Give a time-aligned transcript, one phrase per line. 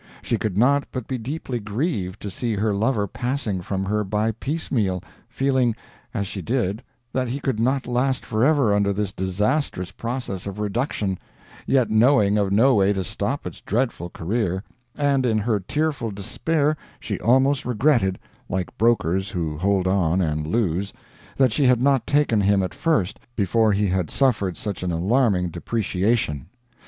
[0.23, 4.31] She could not but be deeply grieved to see her lover passing from her by
[4.31, 5.75] piecemeal, feeling,
[6.11, 6.81] as she did,
[7.13, 11.19] that he could not last forever under this disastrous process of reduction,
[11.67, 14.63] yet knowing of no way to stop its dreadful career,
[14.97, 18.17] and in her tearful despair she almost regretted,
[18.49, 20.91] like brokers who hold on and lose,
[21.37, 25.49] that she had not taken him at first, before he had suffered such an alarming
[25.49, 26.47] depreciation.